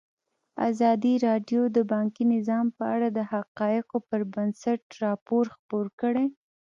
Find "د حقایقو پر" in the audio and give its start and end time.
3.11-4.21